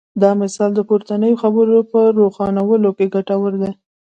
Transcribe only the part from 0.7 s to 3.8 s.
د پورتنیو خبرو په روښانولو کې ګټور دی.